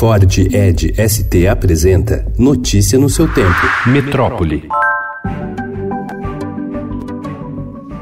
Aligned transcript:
Ford 0.00 0.38
Ed 0.38 0.94
ST 0.96 1.46
apresenta 1.46 2.24
Notícia 2.38 2.98
no 2.98 3.10
seu 3.10 3.30
tempo. 3.34 3.60
Metrópole. 3.86 4.66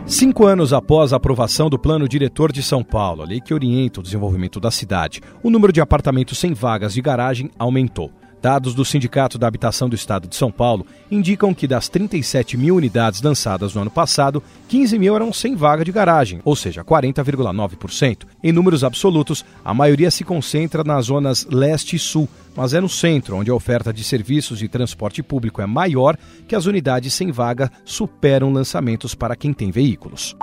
Cinco 0.06 0.46
anos 0.46 0.72
após 0.72 1.12
a 1.12 1.16
aprovação 1.16 1.68
do 1.68 1.76
Plano 1.76 2.08
Diretor 2.08 2.52
de 2.52 2.62
São 2.62 2.84
Paulo, 2.84 3.22
a 3.22 3.26
lei 3.26 3.40
que 3.40 3.52
orienta 3.52 3.98
o 3.98 4.02
desenvolvimento 4.04 4.60
da 4.60 4.70
cidade, 4.70 5.20
o 5.42 5.50
número 5.50 5.72
de 5.72 5.80
apartamentos 5.80 6.38
sem 6.38 6.54
vagas 6.54 6.94
de 6.94 7.02
garagem 7.02 7.50
aumentou. 7.58 8.12
Dados 8.40 8.74
do 8.74 8.84
Sindicato 8.84 9.38
da 9.38 9.46
Habitação 9.46 9.88
do 9.88 9.96
Estado 9.96 10.28
de 10.28 10.36
São 10.36 10.50
Paulo 10.50 10.86
indicam 11.10 11.52
que 11.52 11.66
das 11.66 11.88
37 11.88 12.56
mil 12.56 12.76
unidades 12.76 13.20
lançadas 13.20 13.74
no 13.74 13.82
ano 13.82 13.90
passado, 13.90 14.42
15 14.68 14.98
mil 14.98 15.14
eram 15.14 15.32
sem 15.32 15.56
vaga 15.56 15.84
de 15.84 15.92
garagem, 15.92 16.40
ou 16.44 16.54
seja, 16.54 16.84
40,9%. 16.84 18.26
Em 18.42 18.52
números 18.52 18.84
absolutos, 18.84 19.44
a 19.64 19.74
maioria 19.74 20.10
se 20.10 20.24
concentra 20.24 20.84
nas 20.84 21.06
zonas 21.06 21.46
leste 21.50 21.96
e 21.96 21.98
sul, 21.98 22.28
mas 22.54 22.74
é 22.74 22.80
no 22.80 22.88
centro, 22.88 23.36
onde 23.36 23.50
a 23.50 23.54
oferta 23.54 23.92
de 23.92 24.04
serviços 24.04 24.58
de 24.58 24.68
transporte 24.68 25.22
público 25.22 25.60
é 25.60 25.66
maior, 25.66 26.16
que 26.46 26.54
as 26.54 26.66
unidades 26.66 27.14
sem 27.14 27.30
vaga 27.30 27.70
superam 27.84 28.52
lançamentos 28.52 29.14
para 29.14 29.36
quem 29.36 29.52
tem 29.52 29.70
veículos. 29.70 30.36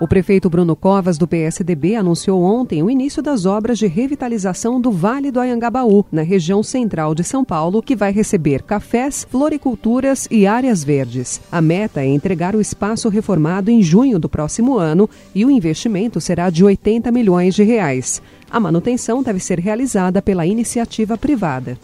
O 0.00 0.08
prefeito 0.08 0.48
Bruno 0.48 0.74
Covas, 0.74 1.18
do 1.18 1.28
PSDB, 1.28 1.94
anunciou 1.94 2.42
ontem 2.42 2.82
o 2.82 2.88
início 2.88 3.22
das 3.22 3.44
obras 3.44 3.78
de 3.78 3.86
revitalização 3.86 4.80
do 4.80 4.90
Vale 4.90 5.30
do 5.30 5.38
Ayangabaú, 5.38 6.06
na 6.10 6.22
região 6.22 6.62
central 6.62 7.14
de 7.14 7.22
São 7.22 7.44
Paulo, 7.44 7.82
que 7.82 7.94
vai 7.94 8.10
receber 8.10 8.62
cafés, 8.62 9.26
floriculturas 9.30 10.26
e 10.30 10.46
áreas 10.46 10.82
verdes. 10.82 11.38
A 11.52 11.60
meta 11.60 12.00
é 12.00 12.06
entregar 12.06 12.56
o 12.56 12.62
espaço 12.62 13.10
reformado 13.10 13.70
em 13.70 13.82
junho 13.82 14.18
do 14.18 14.26
próximo 14.26 14.78
ano 14.78 15.08
e 15.34 15.44
o 15.44 15.50
investimento 15.50 16.18
será 16.18 16.48
de 16.48 16.64
80 16.64 17.12
milhões 17.12 17.54
de 17.54 17.62
reais. 17.62 18.22
A 18.50 18.58
manutenção 18.58 19.22
deve 19.22 19.38
ser 19.38 19.60
realizada 19.60 20.22
pela 20.22 20.46
iniciativa 20.46 21.18
privada. 21.18 21.76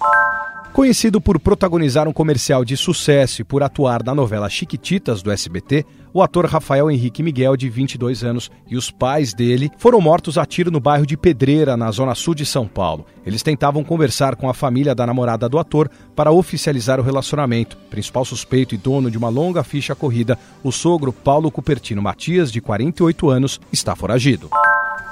Conhecido 0.77 1.23
por 1.23 1.41
protagonizar 1.41 2.07
um 2.07 2.13
comercial 2.13 2.63
de 2.63 2.77
sucesso 2.77 3.41
e 3.41 3.45
por 3.45 3.63
atuar 3.63 4.05
na 4.05 4.15
novela 4.15 4.47
Chiquititas 4.51 5.23
do 5.23 5.31
SBT, 5.31 5.87
o 6.13 6.23
ator 6.23 6.45
Rafael 6.45 6.91
Henrique 6.91 7.23
Miguel, 7.23 7.57
de 7.57 7.71
22 7.71 8.23
anos, 8.23 8.51
e 8.69 8.77
os 8.77 8.91
pais 8.91 9.33
dele 9.33 9.71
foram 9.79 10.03
mortos 10.03 10.37
a 10.37 10.45
tiro 10.45 10.71
no 10.71 10.79
bairro 10.79 11.07
de 11.07 11.17
Pedreira, 11.17 11.79
na 11.79 11.91
zona 11.91 12.15
sul 12.15 12.35
de 12.35 12.45
São 12.45 12.69
Paulo. 12.69 13.07
Eles 13.25 13.43
tentavam 13.43 13.83
conversar 13.83 14.37
com 14.37 14.51
a 14.51 14.55
família 14.55 14.95
da 14.95 15.07
namorada 15.07 15.49
do 15.49 15.59
ator 15.59 15.91
para 16.15 16.31
oficializar 16.31 17.01
o 17.01 17.03
relacionamento. 17.03 17.79
Principal 17.89 18.27
suspeito 18.27 18.75
e 18.75 18.79
dono 18.79 19.11
de 19.11 19.17
uma 19.17 19.31
longa 19.31 19.65
ficha 19.65 19.95
corrida, 19.95 20.39
o 20.63 20.71
sogro 20.71 21.11
Paulo 21.11 21.51
Cupertino 21.51 22.03
Matias, 22.03 22.53
de 22.53 22.61
48 22.61 23.31
anos, 23.31 23.59
está 23.73 23.97
foragido. 23.97 24.51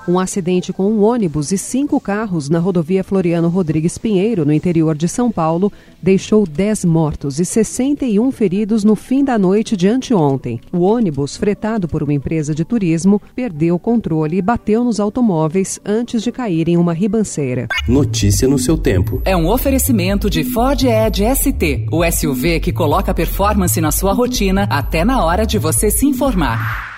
Um 0.06 0.18
acidente 0.18 0.70
com 0.70 0.84
um 0.92 1.02
ônibus 1.02 1.50
e 1.50 1.56
cinco 1.56 1.98
carros 1.98 2.50
na 2.50 2.58
rodovia 2.58 3.02
Floriano 3.02 3.48
Rodrigues 3.48 3.96
Pinheiro, 3.96 4.44
no 4.44 4.52
interior 4.52 4.94
de 4.94 5.08
São 5.08 5.32
Paulo, 5.32 5.72
deixou 6.02 6.46
10 6.46 6.84
mortos 6.84 7.40
e 7.40 7.44
61 7.44 8.30
feridos 8.30 8.84
no 8.84 8.94
fim 8.94 9.24
da 9.24 9.38
noite 9.38 9.74
de 9.74 9.88
anteontem. 9.88 10.60
O 10.70 10.80
ônibus, 10.80 11.38
fretado 11.38 11.88
por 11.88 12.02
uma 12.02 12.12
empresa 12.12 12.54
de 12.54 12.66
turismo, 12.66 13.20
perdeu 13.34 13.76
o 13.76 13.78
controle 13.78 14.36
e 14.36 14.42
bateu 14.42 14.84
nos 14.84 15.00
automóveis 15.00 15.80
antes 15.82 16.22
de 16.22 16.30
cair 16.30 16.68
em 16.68 16.76
uma 16.76 16.92
ribanceira. 16.92 17.66
Notícia 17.88 18.46
no 18.46 18.58
seu 18.58 18.76
tempo. 18.76 19.22
É 19.24 19.34
um 19.34 19.48
oferecimento 19.48 20.28
de 20.28 20.44
Ford 20.44 20.84
Edge 20.84 21.24
ST, 21.34 21.86
o 21.90 22.04
SUV 22.04 22.60
que 22.60 22.72
coloca 22.72 23.14
performance 23.14 23.80
na 23.80 23.90
sua 23.90 24.12
rotina 24.12 24.64
até 24.68 25.02
na 25.02 25.24
hora 25.24 25.46
de 25.46 25.58
você 25.58 25.90
se 25.90 26.04
informar. 26.04 26.93